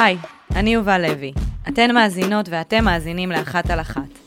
[0.00, 0.16] היי,
[0.54, 1.32] אני יובל לוי.
[1.68, 4.18] אתן מאזינות ואתם מאזינים לאחת על אחת.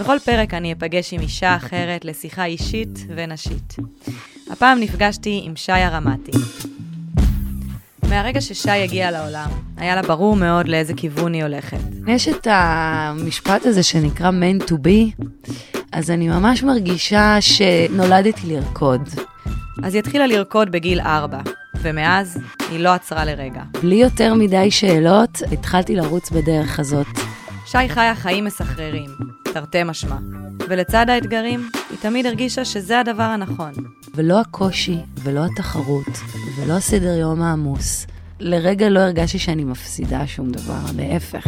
[0.00, 3.76] בכל פרק אני אפגש עם אישה אחרת לשיחה אישית ונשית.
[4.50, 6.32] הפעם נפגשתי עם שי הרמתי.
[8.08, 11.78] מהרגע ששי הגיע לעולם, היה לה ברור מאוד לאיזה כיוון היא הולכת.
[12.06, 15.24] יש את המשפט הזה שנקרא man to be,
[15.92, 19.08] אז אני ממש מרגישה שנולדתי לרקוד.
[19.82, 21.40] אז היא התחילה לרקוד בגיל ארבע,
[21.84, 22.38] ומאז
[22.70, 23.62] היא לא עצרה לרגע.
[23.82, 27.06] בלי יותר מדי שאלות, התחלתי לרוץ בדרך הזאת.
[27.66, 29.10] שי חיה חיים מסחררים,
[29.54, 30.16] תרתי משמע.
[30.68, 33.72] ולצד האתגרים, היא תמיד הרגישה שזה הדבר הנכון.
[34.14, 36.20] ולא הקושי, ולא התחרות,
[36.58, 38.06] ולא הסדר יום העמוס.
[38.40, 41.46] לרגע לא הרגשתי שאני מפסידה שום דבר, להפך.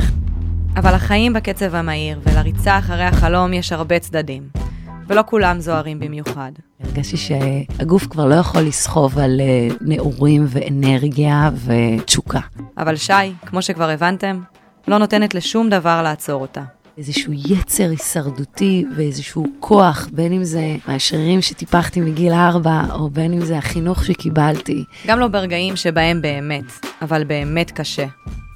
[0.77, 4.66] אבל החיים בקצב המהיר, ולריצה אחרי החלום יש הרבה צדדים.
[5.09, 6.53] ולא כולם זוהרים במיוחד.
[6.81, 12.41] הרגשתי שהגוף כבר לא יכול לסחוב על אה, נעורים ואנרגיה ותשוקה.
[12.79, 13.13] אבל שי,
[13.47, 14.41] כמו שכבר הבנתם,
[14.89, 16.63] לא נותנת לשום דבר לעצור אותה.
[16.99, 23.45] איזשהו יצר הישרדותי ואיזשהו כוח, בין אם זה מהשרירים שטיפחתי מגיל ארבע, או בין אם
[23.45, 24.85] זה החינוך שקיבלתי.
[25.07, 26.65] גם לא ברגעים שבהם באמת,
[27.03, 28.07] אבל באמת קשה.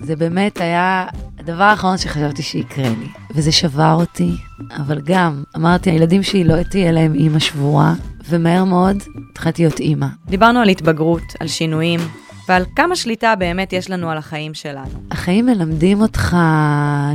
[0.00, 1.06] זה באמת היה
[1.38, 4.30] הדבר האחרון שחשבתי שיקרה לי, וזה שבר אותי,
[4.76, 7.94] אבל גם אמרתי, הילדים שלי לא תהיה להם אימא שבורה,
[8.28, 8.96] ומהר מאוד
[9.30, 10.06] התחלתי להיות אימא.
[10.26, 12.00] דיברנו על התבגרות, על שינויים,
[12.48, 15.02] ועל כמה שליטה באמת יש לנו על החיים שלנו.
[15.10, 16.36] החיים מלמדים אותך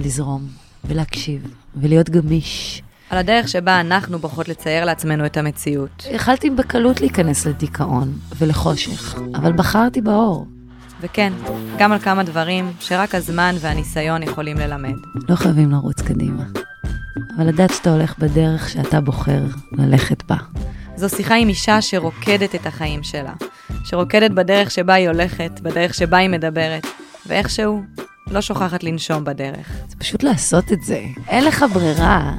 [0.04, 2.82] לזרום, ולהקשיב, ולהיות גמיש.
[3.10, 6.08] על הדרך שבה אנחנו בוחרות לצייר לעצמנו את המציאות.
[6.12, 10.48] יכלתי בקלות להיכנס לדיכאון ולחושך, אבל בחרתי באור.
[11.02, 11.34] וכן,
[11.78, 14.96] גם על כמה דברים שרק הזמן והניסיון יכולים ללמד.
[15.30, 16.44] לא חייבים לרוץ קדימה,
[17.38, 19.42] אבל לדעת שאתה הולך בדרך שאתה בוחר
[19.72, 20.38] ללכת בה.
[20.96, 23.34] זו שיחה עם אישה שרוקדת את החיים שלה,
[23.84, 26.88] שרוקדת בדרך שבה היא הולכת, בדרך שבה היא מדברת,
[27.28, 27.84] ואיכשהו
[28.32, 29.72] לא שוכחת לנשום בדרך.
[29.88, 32.34] זה פשוט לעשות את זה, אין לך ברירה.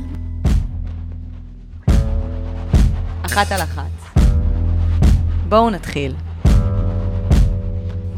[3.23, 4.21] אחת על אחת.
[5.49, 6.15] בואו נתחיל.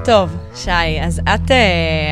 [0.04, 1.52] טוב, שי, אז את uh,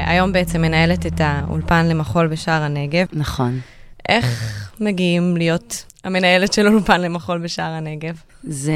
[0.06, 3.06] היום בעצם מנהלת את האולפן למחול בשער הנגב.
[3.12, 3.61] נכון.
[4.09, 8.15] איך מגיעים להיות המנהלת של אולפן למחול בשער הנגב?
[8.44, 8.72] זה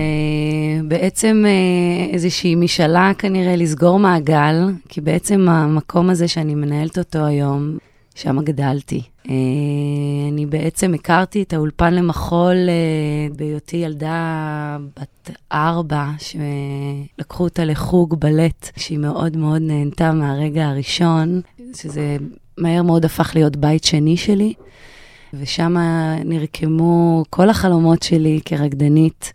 [0.84, 4.56] בעצם אה, איזושהי משאלה כנראה לסגור מעגל,
[4.88, 7.78] כי בעצם המקום הזה שאני מנהלת אותו היום,
[8.14, 9.02] שם גדלתי.
[9.28, 9.34] אה,
[10.32, 18.70] אני בעצם הכרתי את האולפן למחול אה, בהיותי ילדה בת ארבע, שלקחו אותה לחוג בלט,
[18.76, 21.40] שהיא מאוד מאוד נהנתה מהרגע הראשון,
[21.74, 22.16] שזה
[22.58, 24.54] מהר מאוד הפך להיות בית שני שלי.
[25.34, 25.76] ושם
[26.24, 29.32] נרקמו כל החלומות שלי כרקדנית,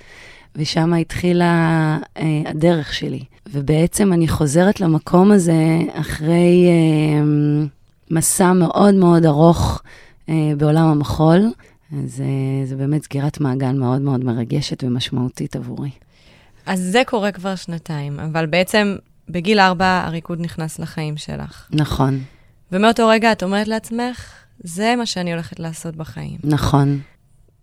[0.56, 3.23] ושם התחילה אה, הדרך שלי.
[3.53, 7.23] ובעצם אני חוזרת למקום הזה אחרי אה,
[8.11, 9.81] מסע מאוד מאוד ארוך
[10.29, 11.51] אה, בעולם המחול.
[11.91, 15.89] אז אה, זה באמת סגירת מעגל מאוד מאוד מרגשת ומשמעותית עבורי.
[16.66, 18.95] אז זה קורה כבר שנתיים, אבל בעצם
[19.29, 21.67] בגיל ארבע הריקוד נכנס לחיים שלך.
[21.72, 22.19] נכון.
[22.72, 26.38] ומאותו רגע את אומרת לעצמך, זה מה שאני הולכת לעשות בחיים.
[26.43, 26.99] נכון.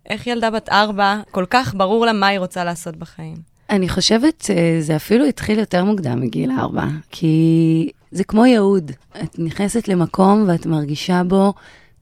[0.09, 3.35] איך ילדה בת ארבע, כל כך ברור לה מה היא רוצה לעשות בחיים?
[3.69, 8.91] אני חושבת שזה אפילו התחיל יותר מוקדם מגיל ארבע, כי זה כמו ייעוד.
[9.23, 11.53] את נכנסת למקום ואת מרגישה בו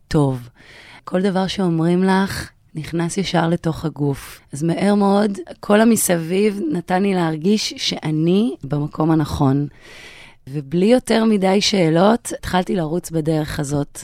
[0.07, 0.49] טוב.
[1.03, 4.41] כל דבר שאומרים לך, נכנס ישר לתוך הגוף.
[4.53, 9.67] אז מהר מאוד, כל המסביב נתן לי להרגיש שאני במקום הנכון.
[10.49, 14.03] ובלי יותר מדי שאלות, התחלתי לרוץ בדרך הזאת.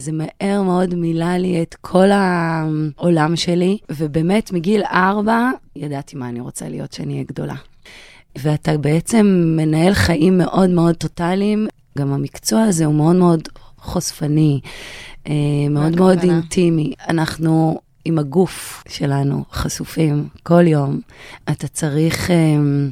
[0.00, 6.40] זה מהר מאוד מילא לי את כל העולם שלי, ובאמת מגיל ארבע ידעתי מה אני
[6.40, 7.54] רוצה להיות כשאני אהיה גדולה.
[8.38, 11.66] ואתה בעצם מנהל חיים מאוד מאוד טוטאליים.
[11.98, 14.60] גם המקצוע הזה הוא מאוד מאוד חושפני,
[15.26, 15.32] אה,
[15.70, 16.92] מאוד מאוד אינטימי.
[17.08, 21.00] אנחנו עם הגוף שלנו חשופים כל יום.
[21.50, 22.32] אתה צריך um,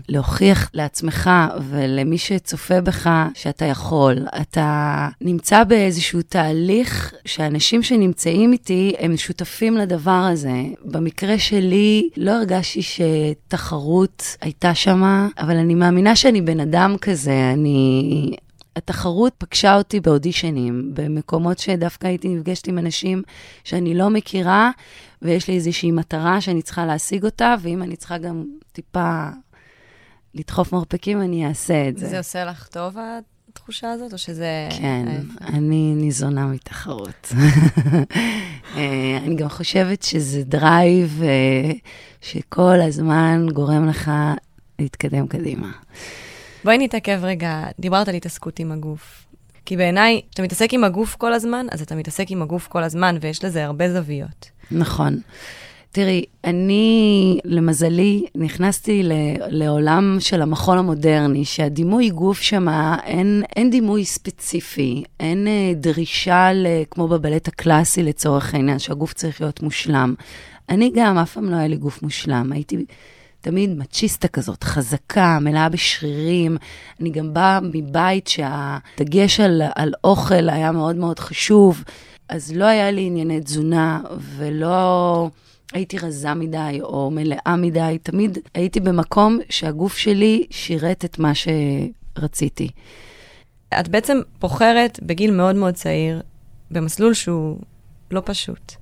[0.09, 1.31] להוכיח לעצמך
[1.69, 4.27] ולמי שצופה בך שאתה יכול.
[4.41, 10.62] אתה נמצא באיזשהו תהליך שאנשים שנמצאים איתי הם שותפים לדבר הזה.
[10.85, 17.50] במקרה שלי לא הרגשתי שתחרות הייתה שמה, אבל אני מאמינה שאני בן אדם כזה.
[17.53, 18.37] אני...
[18.79, 23.23] התחרות פגשה אותי באודישנים, במקומות שדווקא הייתי נפגשת עם אנשים
[23.65, 24.71] שאני לא מכירה,
[25.23, 29.29] ויש לי איזושהי מטרה שאני צריכה להשיג אותה, ואם אני צריכה גם טיפה
[30.35, 32.07] לדחוף מרפקים, אני אעשה את זה.
[32.07, 32.97] זה עושה לך טוב,
[33.49, 34.69] התחושה הזאת, או שזה...
[34.79, 35.07] כן,
[35.41, 37.33] אני ניזונה מתחרות.
[38.77, 41.73] אה, אני גם חושבת שזה drive אה,
[42.21, 44.11] שכל הזמן גורם לך
[44.79, 45.71] להתקדם קדימה.
[46.64, 49.25] בואי נתעכב רגע, דיברת על התעסקות עם הגוף.
[49.64, 53.16] כי בעיניי, כשאתה מתעסק עם הגוף כל הזמן, אז אתה מתעסק עם הגוף כל הזמן,
[53.20, 54.50] ויש לזה הרבה זוויות.
[54.70, 55.20] נכון.
[55.93, 59.12] תראי, אני, למזלי, נכנסתי ל,
[59.49, 62.69] לעולם של המחול המודרני, שהדימוי גוף שם,
[63.05, 69.40] אין, אין דימוי ספציפי, אין אה, דרישה, ל, כמו בבלט הקלאסי לצורך העניין, שהגוף צריך
[69.40, 70.14] להיות מושלם.
[70.69, 72.52] אני גם, אף פעם לא היה לי גוף מושלם.
[72.52, 72.76] הייתי
[73.40, 76.56] תמיד מצ'יסטה כזאת, חזקה, מלאה בשרירים.
[77.00, 81.85] אני גם באה מבית שהדגש על, על אוכל היה מאוד מאוד חשוב,
[82.29, 84.00] אז לא היה לי ענייני תזונה,
[84.37, 85.29] ולא...
[85.73, 92.69] הייתי רזה מדי או מלאה מדי, תמיד הייתי במקום שהגוף שלי שירת את מה שרציתי.
[93.81, 96.23] את בעצם בוחרת בגיל מאוד מאוד צעיר,
[96.70, 97.58] במסלול שהוא
[98.11, 98.73] לא פשוט.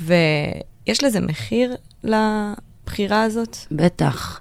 [0.00, 1.76] ויש לזה מחיר
[2.88, 3.56] לבחירה הזאת?
[3.70, 4.40] בטח.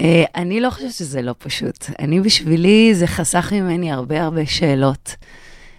[0.00, 0.04] Uh,
[0.36, 1.84] אני לא חושבת שזה לא פשוט.
[1.98, 5.16] אני, בשבילי, זה חסך ממני הרבה הרבה שאלות.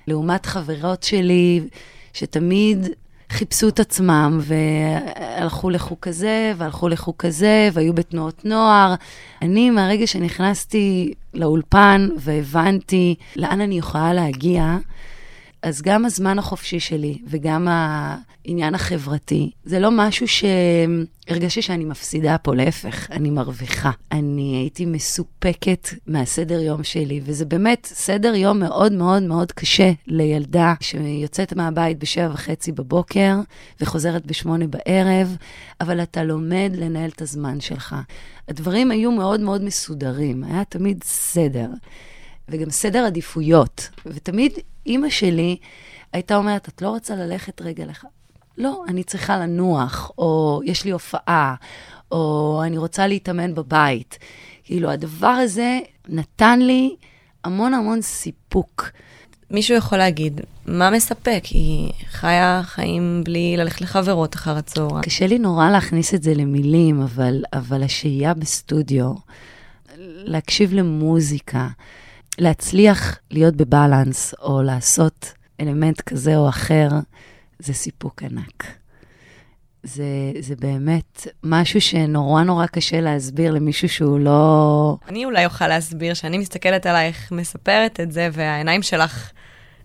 [0.07, 1.62] לעומת חברות שלי,
[2.13, 2.88] שתמיד
[3.30, 8.95] חיפשו את עצמם, והלכו לחוג כזה, והלכו לחוג כזה, והיו בתנועות נוער.
[9.42, 14.77] אני, מהרגע שנכנסתי לאולפן והבנתי לאן אני יכולה להגיע,
[15.62, 22.56] אז גם הזמן החופשי שלי וגם העניין החברתי, זה לא משהו שהרגשתי שאני מפסידה פה,
[22.56, 23.92] להפך, אני מרוויחה.
[24.12, 30.74] אני הייתי מסופקת מהסדר יום שלי, וזה באמת סדר יום מאוד מאוד מאוד קשה לילדה
[30.80, 33.36] שיוצאת מהבית בשבע וחצי בבוקר
[33.82, 35.36] וחוזרת בשמונה בערב,
[35.82, 37.96] אבל אתה לומד לנהל את הזמן שלך.
[38.48, 41.68] הדברים היו מאוד מאוד מסודרים, היה תמיד סדר.
[42.50, 43.90] וגם סדר עדיפויות.
[44.06, 44.51] ותמיד
[44.86, 45.57] אימא שלי
[46.13, 48.06] הייתה אומרת, את לא רוצה ללכת רגע לך?
[48.57, 51.56] לא, אני צריכה לנוח, או יש לי הופעה,
[52.12, 54.18] או אני רוצה להתאמן בבית.
[54.63, 56.96] כאילו, הדבר הזה נתן לי
[57.44, 58.90] המון המון סיפוק.
[59.51, 61.42] מישהו יכול להגיד, מה מספק?
[61.50, 65.01] היא חיה חיים בלי ללכת לחברות אחר הצהריים.
[65.01, 69.13] קשה לי נורא להכניס את זה למילים, אבל, אבל השהייה בסטודיו,
[69.98, 71.68] להקשיב למוזיקה,
[72.39, 76.89] להצליח להיות בבלנס, או לעשות אלמנט כזה או אחר,
[77.59, 78.65] זה סיפוק ענק.
[79.83, 80.03] זה,
[80.39, 84.97] זה באמת משהו שנורא נורא קשה להסביר למישהו שהוא לא...
[85.07, 89.31] אני אולי אוכל להסביר שאני מסתכלת עלייך, מספרת את זה, והעיניים שלך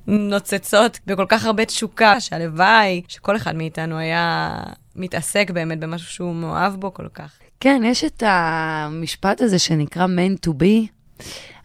[0.06, 4.56] נוצצות בכל כך הרבה תשוקה, שהלוואי שכל אחד מאיתנו היה
[4.96, 7.32] מתעסק באמת במשהו שהוא מאוהב בו כל כך.
[7.60, 10.88] כן, יש את המשפט הזה שנקרא man to be.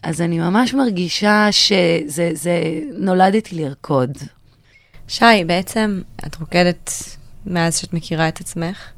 [0.04, 4.18] אז אני ממש מרגישה שזה, זה, נולדתי לרקוד.
[5.08, 6.92] שי, בעצם את רוקדת
[7.46, 8.92] מאז שאת מכירה את עצמך,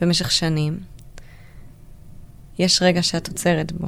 [0.00, 0.80] במשך שנים.
[2.58, 3.86] יש רגע שאת עוצרת בו,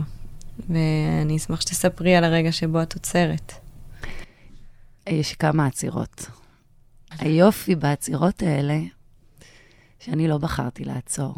[0.68, 3.52] ואני אשמח שתספרי על הרגע שבו את עוצרת.
[5.06, 6.26] יש כמה עצירות.
[7.18, 8.78] היופי בעצירות האלה,
[10.00, 11.34] שאני לא בחרתי לעצור,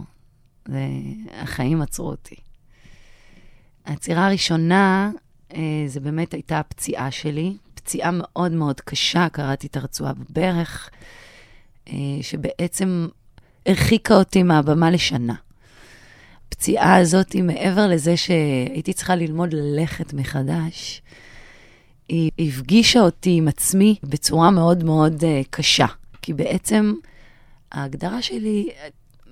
[0.69, 2.37] והחיים עצרו אותי.
[3.85, 5.11] העצירה הראשונה,
[5.55, 10.91] אה, זה באמת הייתה הפציעה שלי, פציעה מאוד מאוד קשה, קראתי את הרצועה בברך,
[11.89, 13.09] אה, שבעצם
[13.67, 15.35] הרחיקה אותי מהבמה לשנה.
[16.49, 21.03] הפציעה הזאת, היא מעבר לזה שהייתי צריכה ללמוד ללכת מחדש,
[22.09, 25.87] היא הפגישה אותי עם עצמי בצורה מאוד מאוד uh, קשה.
[26.23, 26.95] כי בעצם
[27.73, 28.69] ההגדרה שלי,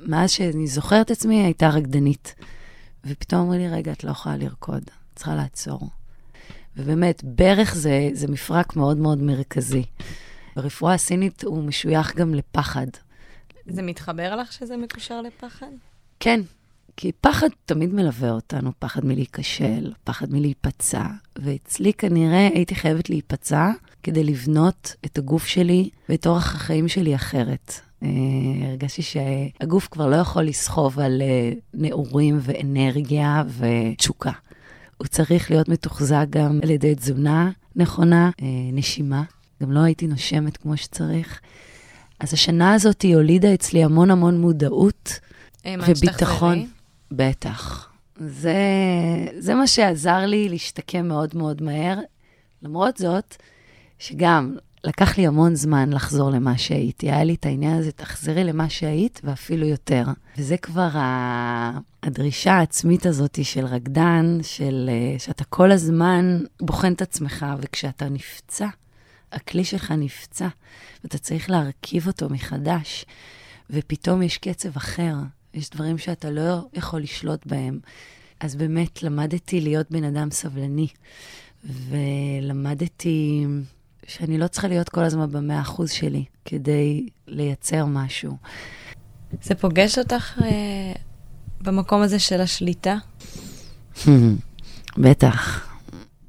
[0.07, 2.35] מאז שאני זוכרת עצמי, הייתה רקדנית.
[3.07, 4.83] ופתאום אומרים לי, רגע, את לא יכולה לרקוד,
[5.15, 5.89] צריכה לעצור.
[6.77, 9.85] ובאמת, ברך זה, זה מפרק מאוד מאוד מרכזי.
[10.57, 12.87] ברפואה הסינית הוא משוייך גם לפחד.
[13.67, 15.67] זה מתחבר לך שזה מקושר לפחד?
[16.21, 16.41] כן,
[16.97, 21.07] כי פחד תמיד מלווה אותנו, פחד מלהיכשל, פחד מלהיפצע.
[21.39, 23.71] ואצלי כנראה הייתי חייבת להיפצע
[24.03, 27.81] כדי לבנות את הגוף שלי ואת אורח החיים שלי אחרת.
[28.03, 28.07] Uh,
[28.69, 34.33] הרגשתי שהגוף כבר לא יכול לסחוב על uh, נעורים ואנרגיה ותשוקה.
[34.99, 38.43] הוא צריך להיות מתוחזק גם על ידי תזונה נכונה, uh,
[38.73, 39.23] נשימה.
[39.63, 41.41] גם לא הייתי נושמת כמו שצריך.
[42.21, 45.21] אז השנה הזאת היא הולידה אצלי המון המון מודעות
[45.67, 46.67] וביטחון.
[47.11, 47.89] בטח.
[48.17, 48.57] זה,
[49.39, 51.99] זה מה שעזר לי להשתקם מאוד מאוד מהר.
[52.63, 53.37] למרות זאת,
[53.99, 57.11] שגם לקח לי המון זמן לחזור למה שהייתי.
[57.11, 60.05] היה לי את העניין הזה, תחזרי למה שהיית, ואפילו יותר.
[60.39, 61.79] וזה כבר ה...
[62.03, 68.69] הדרישה העצמית הזאת של רקדן, של אה, שאתה כל הזמן בוחן את עצמך, וכשאתה נפצע,
[69.33, 70.49] הכלי שלך נפצע,
[71.05, 73.05] ואתה צריך להרכיב אותו מחדש,
[73.71, 75.15] ופתאום יש קצב אחר,
[75.55, 77.79] יש דברים שאתה לא יכול לשלוט בהם.
[78.41, 80.89] אז באמת למדתי להיות בן אדם סבלני.
[81.65, 83.47] ולמדתי
[84.07, 88.37] שאני לא צריכה להיות כל הזמן במאה אחוז שלי כדי לייצר משהו.
[89.43, 90.93] זה פוגש אותך אה,
[91.61, 92.97] במקום הזה של השליטה?
[94.99, 95.69] בטח,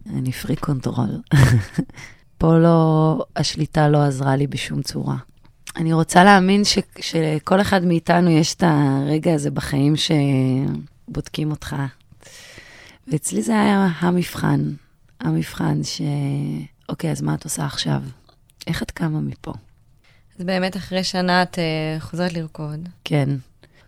[0.10, 1.22] אני freak control.
[2.38, 5.18] פה לא, השליטה לא עזרה לי בשום צורה.
[5.76, 11.76] אני רוצה להאמין ש, שלכל אחד מאיתנו יש את הרגע הזה בחיים שבודקים אותך.
[13.08, 14.74] ואצלי זה היה המבחן,
[15.20, 16.02] המבחן ש...
[16.90, 18.02] אוקיי, אז מה את עושה עכשיו?
[18.68, 19.54] איך את קמה מפה?
[20.40, 22.90] אז באמת אחרי שנה את אה, חוזרת לרקוד.
[23.04, 23.30] כן.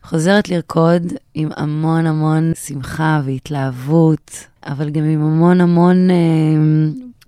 [0.04, 6.16] חוזרת לרקוד עם המון המון שמחה והתלהבות, אבל גם עם המון המון אה,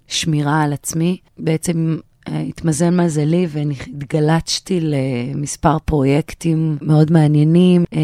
[0.08, 1.18] שמירה על עצמי.
[1.38, 1.98] בעצם
[2.32, 8.00] התמזל מזלי והתגלצתי למספר פרויקטים מאוד מעניינים, אה,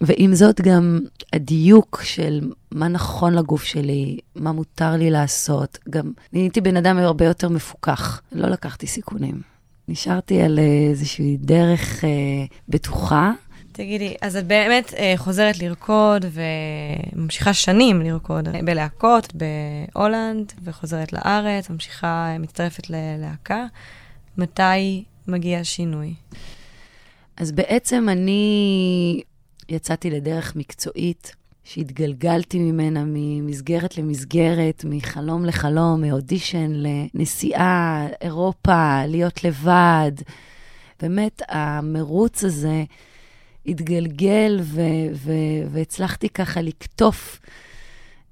[0.00, 1.00] ועם זאת גם
[1.32, 5.78] הדיוק של מה נכון לגוף שלי, מה מותר לי לעשות.
[5.90, 9.40] גם נהייתי בן אדם הרבה יותר מפוקח, לא לקחתי סיכונים.
[9.88, 10.58] נשארתי על
[10.90, 12.10] איזושהי דרך אה,
[12.68, 13.32] בטוחה.
[13.78, 16.24] תגידי, אז את באמת אה, חוזרת לרקוד
[17.14, 23.66] וממשיכה שנים לרקוד בלהקות בהולנד, וחוזרת לארץ, ממשיכה, מצטרפת ללהקה.
[24.38, 26.14] מתי מגיע השינוי?
[27.36, 29.22] אז בעצם אני
[29.68, 40.12] יצאתי לדרך מקצועית שהתגלגלתי ממנה ממסגרת למסגרת, מחלום לחלום, מאודישן לנסיעה, אירופה, להיות לבד.
[41.02, 42.84] באמת, המרוץ הזה
[43.68, 44.82] התגלגל ו-
[45.14, 47.40] ו- והצלחתי ככה לקטוף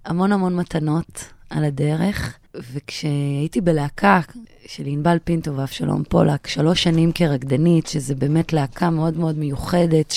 [0.05, 2.39] המון המון מתנות על הדרך.
[2.73, 4.21] וכשהייתי בלהקה
[4.67, 10.15] של ענבל פינטו ואבשלום פולק, שלוש שנים כרקדנית, שזה באמת להקה מאוד מאוד מיוחדת,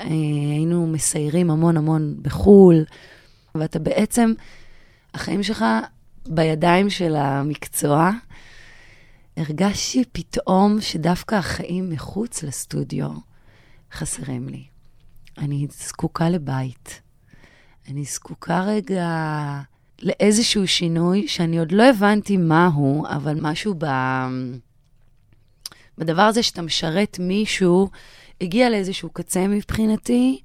[0.00, 2.84] שהיינו מסיירים המון המון בחו"ל,
[3.54, 4.32] ואתה בעצם,
[5.14, 5.64] החיים שלך
[6.28, 8.10] בידיים של המקצוע.
[9.36, 13.08] הרגשתי פתאום שדווקא החיים מחוץ לסטודיו,
[13.92, 14.64] חסרים לי.
[15.38, 17.00] אני זקוקה לבית.
[17.88, 19.08] אני זקוקה רגע
[20.02, 23.86] לאיזשהו שינוי שאני עוד לא הבנתי מהו, אבל משהו ב...
[25.98, 27.88] בדבר הזה שאתה משרת מישהו,
[28.40, 30.40] הגיע לאיזשהו קצה מבחינתי,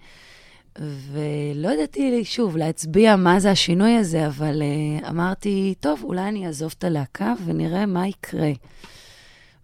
[0.79, 6.73] ולא ידעתי, שוב, להצביע מה זה השינוי הזה, אבל uh, אמרתי, טוב, אולי אני אעזוב
[6.77, 8.51] את הלהקה ונראה מה יקרה.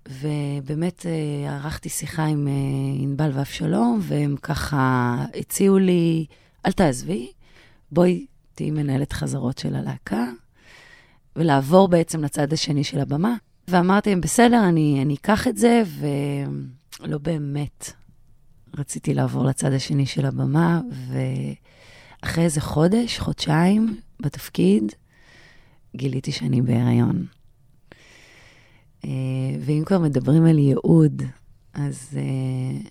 [0.09, 2.53] ובאמת אה, ערכתי שיחה עם אה,
[3.03, 6.25] ענבל ואבשלום, והם ככה הציעו לי,
[6.65, 7.31] אל תעזבי,
[7.91, 10.25] בואי תהיי מנהלת חזרות של הלהקה,
[11.35, 13.35] ולעבור בעצם לצד השני של הבמה.
[13.67, 15.83] ואמרתי להם, בסדר, אני, אני אקח את זה,
[16.99, 17.91] ולא באמת
[18.77, 20.81] רציתי לעבור לצד השני של הבמה,
[22.23, 24.91] ואחרי איזה חודש, חודשיים בתפקיד,
[25.95, 27.25] גיליתי שאני בהיריון.
[29.05, 29.09] אה,
[29.59, 31.21] ואם כבר מדברים על ייעוד,
[31.73, 32.87] אז uh,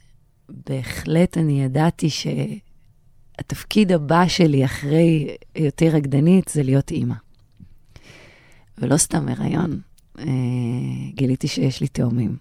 [0.68, 7.14] בהחלט אני ידעתי שהתפקיד הבא שלי אחרי היותי רקדנית זה להיות אימא.
[8.78, 9.80] ולא סתם הריון,
[10.16, 10.20] uh,
[11.14, 12.36] גיליתי שיש לי תאומים.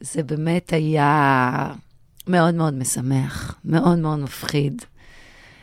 [0.00, 1.74] זה באמת היה
[2.26, 4.82] מאוד מאוד משמח, מאוד מאוד מפחיד.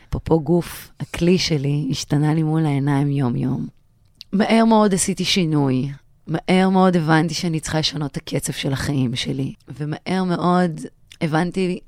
[0.08, 3.66] אפרופו גוף, הכלי שלי השתנה לי מול העיניים יום-יום.
[4.32, 5.90] מהר מאוד עשיתי שינוי.
[6.26, 10.80] מהר מאוד הבנתי שאני צריכה לשנות את הקצב של החיים שלי, ומהר מאוד
[11.20, 11.80] הבנתי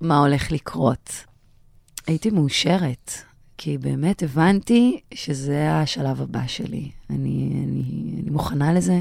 [0.00, 1.10] מה הולך לקרות.
[2.06, 3.12] הייתי מאושרת,
[3.58, 6.90] כי באמת הבנתי שזה השלב הבא שלי.
[7.10, 7.82] אני, אני,
[8.22, 9.00] אני מוכנה לזה,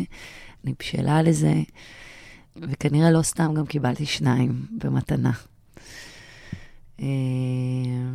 [0.63, 1.53] אני בשלה לזה,
[2.55, 5.31] וכנראה לא סתם גם קיבלתי שניים במתנה.
[6.99, 7.05] אה,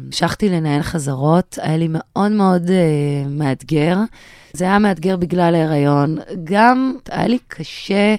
[0.05, 3.99] המשכתי לנהל חזרות, היה לי מאוד מאוד uh, מאתגר.
[4.53, 6.19] זה היה מאתגר בגלל ההיריון.
[6.45, 8.15] גם היה לי קשה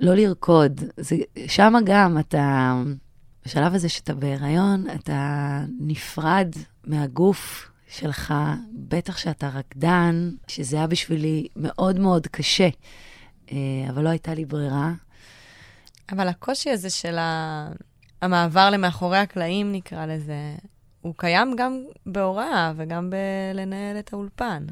[0.00, 0.80] לא לרקוד.
[1.46, 2.74] שם גם אתה,
[3.46, 6.54] בשלב הזה שאתה בהיריון, אתה נפרד
[6.84, 8.34] מהגוף שלך,
[8.72, 12.68] בטח שאתה רקדן, שזה היה בשבילי מאוד מאוד קשה,
[13.46, 13.50] uh,
[13.90, 14.92] אבל לא הייתה לי ברירה.
[16.12, 17.68] אבל הקושי הזה של ה...
[18.22, 20.54] המעבר למאחורי הקלעים, נקרא לזה,
[21.00, 24.66] הוא קיים גם בהוראה וגם בלנהל את האולפן.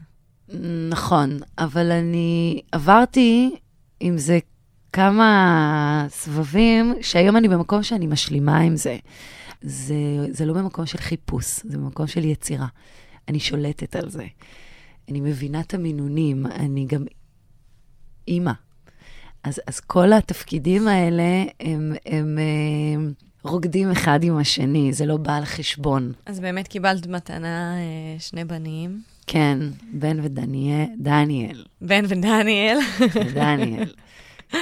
[0.90, 3.56] נכון, אבל אני עברתי
[4.00, 4.38] עם זה
[4.92, 8.96] כמה סבבים, שהיום אני במקום שאני משלימה עם זה.
[9.62, 9.94] זה,
[10.30, 12.66] זה לא במקום של חיפוש, זה במקום של יצירה.
[13.28, 14.26] אני שולטת על זה.
[15.08, 17.04] אני מבינה את המינונים, אני גם
[18.28, 18.52] אימא.
[19.44, 22.38] אז, אז כל התפקידים האלה הם, הם,
[22.94, 23.12] הם
[23.48, 26.12] רוקדים אחד עם השני, זה לא בא על חשבון.
[26.26, 29.02] אז באמת קיבלת מתנה אה, שני בנים.
[29.26, 29.58] כן,
[29.92, 31.64] בן ודניאל, דניאל.
[31.80, 32.78] בן ודניאל.
[33.34, 33.92] דניאל.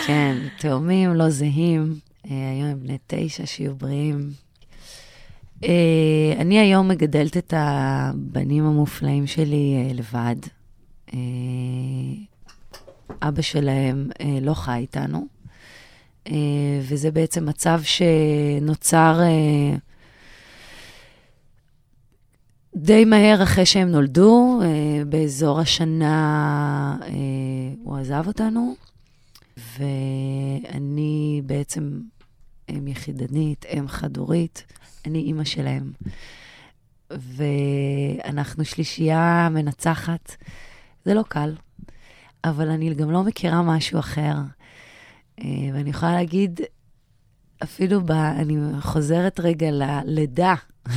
[0.06, 1.98] כן, תאומים לא זהים,
[2.30, 4.30] אה, היום הם בני תשע, שיהיו בריאים.
[5.64, 10.36] אה, אני היום מגדלת את הבנים המופלאים שלי לבד.
[13.22, 14.10] אבא שלהם
[14.42, 15.26] לא חי איתנו,
[16.82, 19.20] וזה בעצם מצב שנוצר
[22.76, 24.60] די מהר אחרי שהם נולדו,
[25.08, 26.96] באזור השנה
[27.84, 28.74] הוא עזב אותנו.
[29.78, 32.00] ואני בעצם
[32.70, 34.64] אם יחידנית, אם חד-הורית,
[35.06, 35.92] אני אימא שלהם.
[37.10, 40.36] ואנחנו שלישייה מנצחת.
[41.04, 41.54] זה לא קל,
[42.44, 44.34] אבל אני גם לא מכירה משהו אחר.
[45.40, 46.60] אה, ואני יכולה להגיד,
[47.62, 48.10] אפילו ב...
[48.10, 50.54] אני חוזרת רגע ללידה,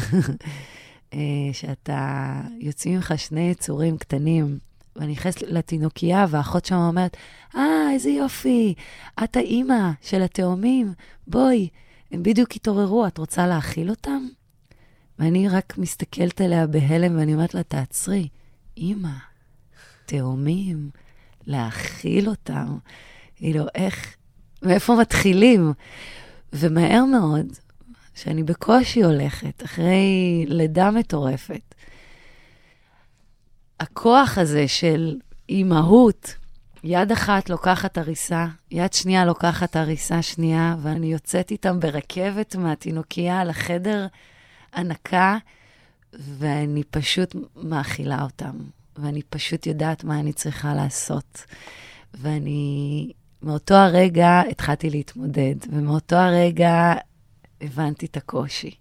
[1.13, 1.19] אה,
[1.53, 4.59] שאתה, יוצאים ממך שני יצורים קטנים.
[4.95, 7.17] ואני נכנסת לתינוקייה, והאחות שם אומרת,
[7.55, 8.73] אה, איזה יופי,
[9.23, 10.93] את האימא של התאומים,
[11.27, 11.69] בואי,
[12.11, 14.27] הם בדיוק התעוררו, את רוצה להאכיל אותם?
[15.19, 18.27] ואני רק מסתכלת עליה בהלם, ואני אומרת לה, תעצרי,
[18.77, 19.13] אימא,
[20.05, 20.89] תאומים,
[21.47, 22.77] להאכיל אותם.
[23.35, 24.15] כאילו, איך,
[24.63, 25.73] מאיפה מתחילים?
[26.53, 27.45] ומהר מאוד,
[28.15, 31.75] שאני בקושי הולכת, אחרי לידה מטורפת,
[33.79, 35.17] הכוח הזה של
[35.49, 36.35] אימהות,
[36.83, 44.07] יד אחת לוקחת הריסה, יד שנייה לוקחת הריסה שנייה, ואני יוצאת איתם ברכבת מהתינוקייה לחדר
[44.73, 45.37] הנקה,
[46.13, 48.57] ואני פשוט מאכילה אותם,
[48.97, 51.45] ואני פשוט יודעת מה אני צריכה לעשות.
[52.13, 53.11] ואני,
[53.43, 56.93] מאותו הרגע התחלתי להתמודד, ומאותו הרגע
[57.61, 58.75] הבנתי את הקושי.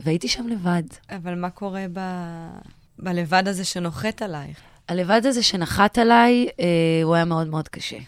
[0.00, 0.82] והייתי שם לבד.
[1.10, 2.00] אבל מה קורה ב...
[2.98, 4.60] בלבד הזה שנוחת עלייך?
[4.88, 7.98] הלבד הזה שנחת עליי, אה, הוא היה מאוד מאוד קשה.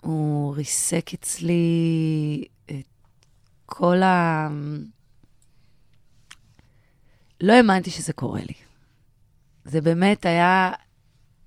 [0.00, 2.86] הוא ריסק אצלי את
[3.66, 4.48] כל ה...
[7.40, 8.54] לא האמנתי שזה קורה לי.
[9.64, 10.72] זה באמת היה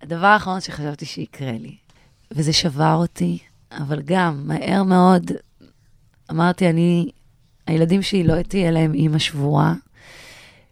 [0.01, 1.77] הדבר האחרון שחשבתי שיקרה לי.
[2.31, 3.39] וזה שבר אותי,
[3.77, 5.31] אבל גם, מהר מאוד,
[6.31, 7.09] אמרתי, אני,
[7.67, 9.73] הילדים שלי לא תהיה להם אימא שבורה.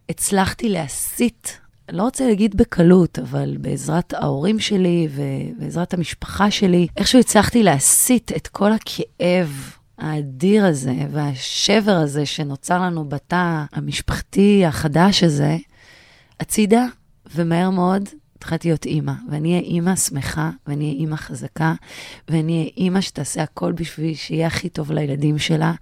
[0.10, 1.48] הצלחתי להסיט
[1.92, 8.48] לא רוצה להגיד בקלות, אבל בעזרת ההורים שלי ובעזרת המשפחה שלי, איכשהו הצלחתי להסיט את
[8.48, 15.58] כל הכאב האדיר הזה והשבר הזה שנוצר לנו בתא המשפחתי החדש הזה,
[16.40, 16.86] הצידה,
[17.36, 18.10] ומהר מאוד
[18.42, 19.14] התחלתי להיות אימא.
[19.30, 21.74] ואני אהיה אימא שמחה, ואני אהיה אימא חזקה,
[22.30, 25.74] ואני אהיה אימא שתעשה הכל בשביל שיהיה הכי טוב לילדים שלה,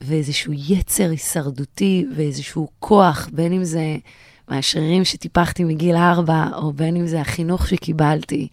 [0.00, 3.96] ואיזשהו יצר הישרדותי ואיזשהו כוח, בין אם זה...
[4.48, 8.48] מהשרירים שטיפחתי מגיל ארבע, או בין אם זה החינוך שקיבלתי,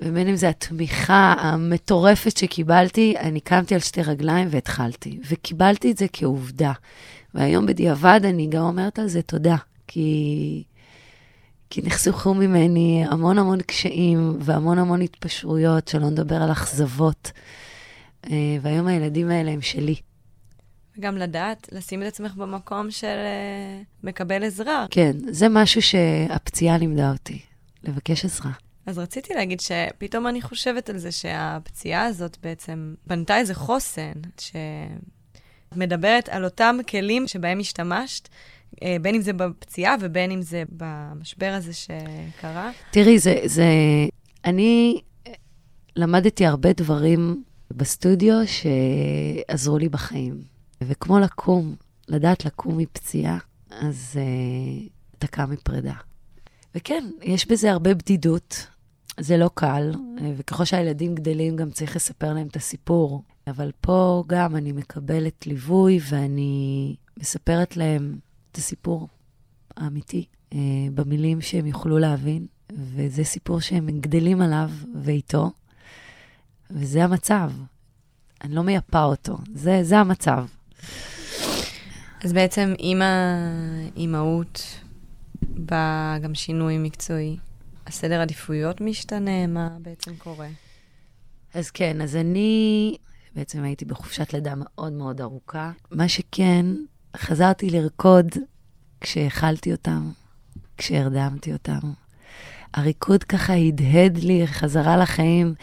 [0.00, 5.18] ובין אם זה התמיכה המטורפת שקיבלתי, אני קמתי על שתי רגליים והתחלתי.
[5.30, 6.72] וקיבלתי את זה כעובדה.
[7.34, 9.56] והיום בדיעבד אני גם אומרת על זה תודה,
[9.86, 10.62] כי...
[11.70, 17.32] כי נחסכו ממני המון המון קשיים והמון המון התפשרויות, שלא נדבר על אכזבות.
[18.30, 19.94] אה, והיום הילדים האלה הם שלי.
[21.00, 24.86] גם לדעת, לשים את עצמך במקום של uh, מקבל עזרה.
[24.90, 27.38] כן, זה משהו שהפציעה לימדה אותי,
[27.84, 28.50] לבקש עזרה.
[28.86, 34.12] אז רציתי להגיד שפתאום אני חושבת על זה שהפציעה הזאת בעצם בנתה איזה חוסן,
[35.74, 38.34] שמדברת על אותם כלים שבהם השתמשת, אה,
[39.02, 42.70] בין אם זה בפציעה ובין אם זה במשבר הזה שקרה.
[42.90, 43.64] תראי, זה, זה...
[44.44, 45.00] אני
[45.96, 50.40] למדתי הרבה דברים בסטודיו שעזרו לי בחיים.
[50.82, 51.74] וכמו לקום,
[52.08, 53.38] לדעת לקום מפציעה,
[53.70, 55.94] אז uh, אתה קם מפרידה.
[56.74, 58.66] וכן, יש בזה הרבה בדידות,
[59.20, 63.22] זה לא קל, אה, וככל שהילדים גדלים גם צריך לספר להם את הסיפור.
[63.46, 68.18] אבל פה גם אני מקבלת ליווי ואני מספרת להם
[68.56, 69.08] את הסיפור
[69.76, 70.56] האמיתי, uh,
[70.94, 74.70] במילים שהם יוכלו להבין, וזה סיפור שהם גדלים עליו
[75.02, 75.50] ואיתו,
[76.70, 77.50] וזה המצב.
[78.44, 80.46] אני לא מייפה אותו, זה, זה המצב.
[82.24, 84.80] אז בעצם עם האימהות
[85.42, 87.36] בא גם שינוי מקצועי.
[87.86, 90.48] הסדר עדיפויות משתנה, מה בעצם קורה?
[91.54, 92.96] אז כן, אז אני
[93.34, 95.72] בעצם הייתי בחופשת לידה מאוד מאוד ארוכה.
[95.90, 96.66] מה שכן,
[97.16, 98.26] חזרתי לרקוד
[99.00, 100.10] כשהאכלתי אותם,
[100.78, 101.80] כשהרדמתי אותם.
[102.74, 105.54] הריקוד ככה הדהד לי חזרה לחיים.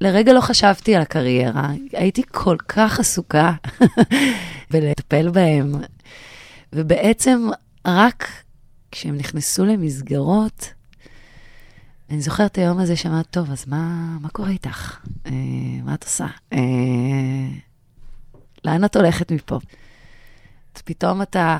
[0.00, 3.52] לרגע לא חשבתי על הקריירה, הייתי כל כך עסוקה
[4.70, 5.72] בלטפל בהם.
[6.72, 7.48] ובעצם
[7.86, 8.28] רק
[8.90, 10.72] כשהם נכנסו למסגרות,
[12.10, 14.98] אני זוכרת היום הזה שאמרת, טוב, אז מה, מה קורה איתך?
[15.26, 15.32] אה,
[15.84, 16.26] מה את עושה?
[16.52, 16.58] אה,
[18.64, 19.58] לאן את הולכת מפה?
[20.78, 21.58] פתאום אתה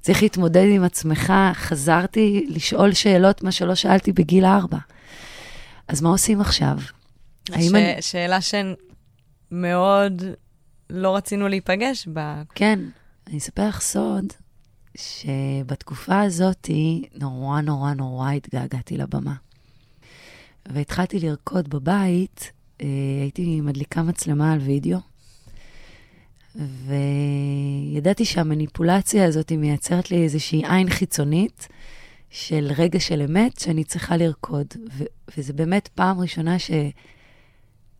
[0.00, 1.32] צריך להתמודד עם עצמך.
[1.54, 4.78] חזרתי לשאול שאלות, מה שלא שאלתי בגיל ארבע.
[5.88, 6.78] אז מה עושים עכשיו?
[7.48, 7.50] ש...
[7.52, 7.96] אני...
[8.00, 10.22] שאלה שמאוד
[10.90, 12.42] לא רצינו להיפגש בה.
[12.54, 12.78] כן,
[13.26, 14.24] אני אספר לך סוד,
[14.96, 16.70] שבתקופה הזאת
[17.20, 19.34] נורא נורא נורא התגעגעתי לבמה.
[20.68, 22.86] והתחלתי לרקוד בבית, אה,
[23.20, 24.98] הייתי מדליקה מצלמה על וידאו,
[28.00, 31.68] וידעתי שהמניפולציה הזאת מייצרת לי איזושהי עין חיצונית
[32.30, 34.66] של רגע של אמת שאני צריכה לרקוד.
[34.92, 35.04] ו-
[35.36, 36.56] וזה באמת פעם ראשונה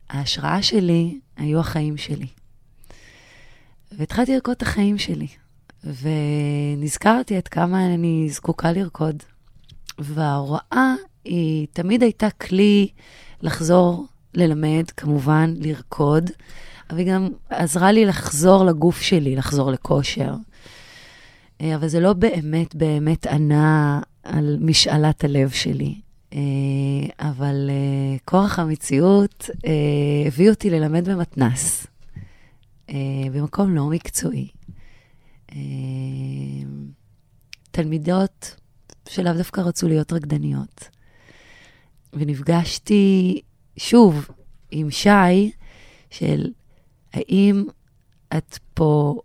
[0.09, 2.27] שההשראה שלי היו החיים שלי.
[3.93, 5.27] והתחלתי לרקוד את החיים שלי,
[5.85, 9.23] ונזכרתי עד כמה אני זקוקה לרקוד.
[9.99, 12.89] וההוראה היא תמיד הייתה כלי
[13.43, 16.31] לחזור ללמד, כמובן, לרקוד,
[16.91, 20.35] אבל היא גם עזרה לי לחזור לגוף שלי, לחזור לכושר.
[21.61, 26.01] אה, אבל זה לא באמת באמת ענה על משאלת הלב שלי.
[26.33, 26.39] אה,
[27.19, 29.51] אבל אה, כורח המציאות
[30.27, 31.87] הביא אותי ללמד במתנ"ס,
[33.33, 34.49] במקום לא מקצועי.
[37.71, 38.57] תלמידות
[39.09, 40.89] שלאו דווקא רצו להיות רקדניות.
[42.13, 43.41] ונפגשתי
[43.77, 44.29] שוב
[44.71, 45.51] עם שי,
[46.11, 46.51] של
[47.15, 47.65] האם
[48.37, 49.21] את פה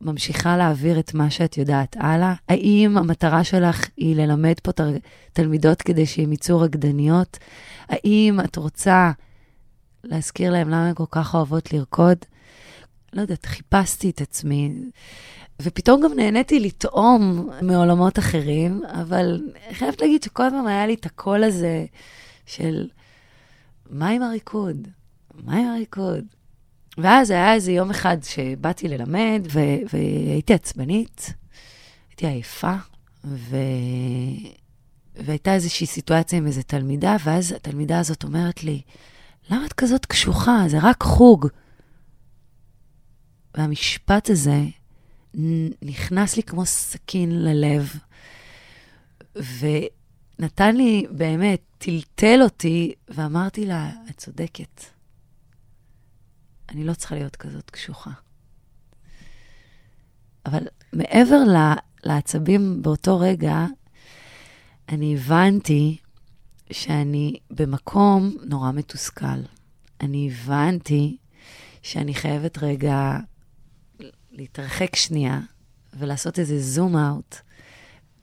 [0.00, 2.34] ממשיכה להעביר את מה שאת יודעת הלאה?
[2.48, 4.70] האם המטרה שלך היא ללמד פה
[5.32, 7.38] תלמידות כדי שהן יצאו רקדניות?
[7.88, 9.12] האם את רוצה
[10.04, 12.18] להזכיר להם למה הן כל כך אוהבות לרקוד?
[13.12, 14.74] לא יודעת, חיפשתי את עצמי.
[15.62, 19.40] ופתאום גם נהניתי לטעום מעולמות אחרים, אבל
[19.72, 21.84] חייבת להגיד שכל הזמן היה לי את הקול הזה
[22.46, 22.88] של
[23.90, 24.88] מה עם הריקוד?
[25.34, 26.24] מה עם הריקוד?
[26.98, 31.34] ואז היה איזה יום אחד שבאתי ללמד, ו- והייתי עצבנית,
[32.10, 32.74] הייתי עייפה,
[33.24, 33.56] ו...
[35.16, 38.82] והייתה איזושהי סיטואציה עם איזו תלמידה, ואז התלמידה הזאת אומרת לי,
[39.50, 40.64] למה את כזאת קשוחה?
[40.68, 41.46] זה רק חוג.
[43.56, 44.60] והמשפט הזה
[45.82, 47.94] נכנס לי כמו סכין ללב,
[49.36, 54.84] ונתן לי, באמת, טלטל אותי, ואמרתי לה, את צודקת.
[56.72, 58.10] אני לא צריכה להיות כזאת קשוחה.
[60.46, 61.38] אבל מעבר
[62.04, 63.66] לעצבים באותו רגע,
[64.88, 65.96] אני הבנתי
[66.70, 69.42] שאני במקום נורא מתוסכל.
[70.00, 71.16] אני הבנתי
[71.82, 73.18] שאני חייבת רגע
[74.30, 75.40] להתרחק שנייה
[75.94, 77.36] ולעשות איזה זום אאוט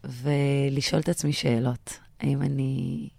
[0.03, 1.99] ולשאול את עצמי שאלות.
[2.19, 3.09] האם אני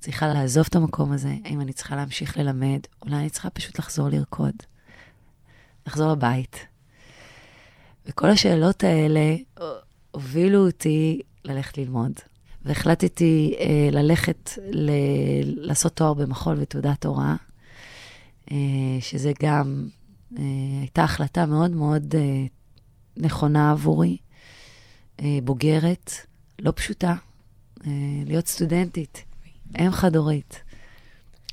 [0.00, 1.34] צריכה לעזוב את המקום הזה?
[1.44, 2.80] האם אני צריכה להמשיך ללמד?
[3.02, 4.54] אולי אני צריכה פשוט לחזור לרקוד,
[5.86, 6.66] לחזור לבית.
[8.06, 9.36] וכל השאלות האלה
[10.10, 12.12] הובילו אותי ללכת ללמוד.
[12.64, 14.90] והחלטתי אה, ללכת ל-
[15.68, 17.36] לעשות תואר במחול ותעודת הוראה,
[18.50, 18.56] אה,
[19.00, 19.88] שזה גם
[20.38, 20.42] אה,
[20.80, 22.44] הייתה החלטה מאוד מאוד אה,
[23.16, 24.16] נכונה עבורי,
[25.20, 26.12] אה, בוגרת,
[26.58, 27.14] לא פשוטה,
[27.86, 27.90] אה,
[28.26, 29.24] להיות סטודנטית.
[29.78, 30.62] אם חד-הורית,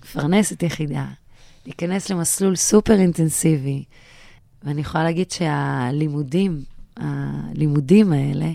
[0.03, 1.06] מפרנסת יחידה,
[1.65, 3.84] להיכנס למסלול סופר אינטנסיבי,
[4.63, 6.63] ואני יכולה להגיד שהלימודים,
[6.97, 8.51] הלימודים האלה,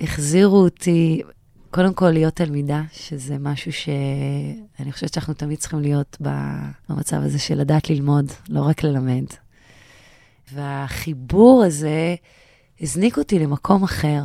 [0.00, 1.22] החזירו אותי,
[1.70, 6.16] קודם כל להיות תלמידה, שזה משהו שאני חושבת שאנחנו תמיד צריכים להיות
[6.88, 9.24] במצב הזה של לדעת ללמוד, לא רק ללמד.
[10.52, 12.14] והחיבור הזה
[12.80, 14.22] הזניק אותי למקום אחר.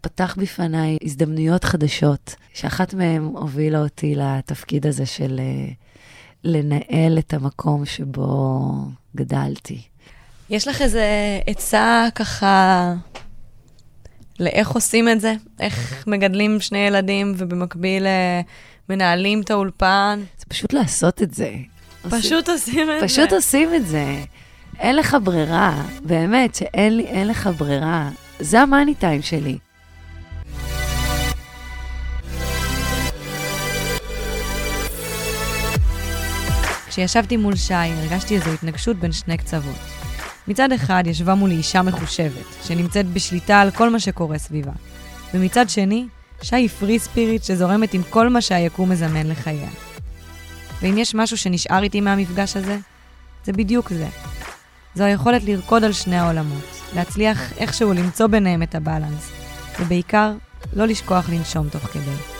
[0.00, 5.74] פתח בפניי הזדמנויות חדשות, שאחת מהן הובילה אותי לתפקיד הזה של uh,
[6.44, 8.60] לנהל את המקום שבו
[9.16, 9.82] גדלתי.
[10.50, 11.06] יש לך איזה
[11.46, 12.94] עצה ככה
[14.40, 15.34] לאיך עושים את זה?
[15.60, 18.46] איך מגדלים שני ילדים ובמקביל uh,
[18.88, 20.20] מנהלים את האולפן?
[20.38, 21.52] זה פשוט לעשות את זה.
[22.10, 23.06] פשוט עושים את פשוט זה.
[23.06, 24.22] פשוט עושים את זה.
[24.78, 28.10] אין לך ברירה, באמת שאין לי, אין לך ברירה.
[28.40, 29.58] זה המאני טיים שלי.
[36.98, 39.76] כשישבתי מול שי, הרגשתי איזו התנגשות בין שני קצוות.
[40.48, 44.72] מצד אחד ישבה מולי אישה מחושבת, שנמצאת בשליטה על כל מה שקורה סביבה.
[45.34, 46.06] ומצד שני,
[46.42, 49.68] שי היא פרי ספיריט שזורמת עם כל מה שהיקום מזמן לחייה.
[50.82, 52.78] ואם יש משהו שנשאר איתי מהמפגש הזה,
[53.44, 54.08] זה בדיוק זה.
[54.94, 59.30] זו היכולת לרקוד על שני העולמות, להצליח איכשהו למצוא ביניהם את הבלנס,
[59.80, 60.32] ובעיקר,
[60.72, 62.37] לא לשכוח לנשום תוך כדי.